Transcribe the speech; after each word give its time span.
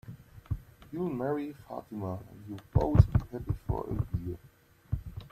You'll 0.91 1.11
marry 1.11 1.53
Fatima, 1.53 2.13
and 2.15 2.43
you'll 2.49 2.59
both 2.73 3.05
be 3.13 3.19
happy 3.31 3.53
for 3.67 3.85
a 3.87 4.17
year. 4.27 4.39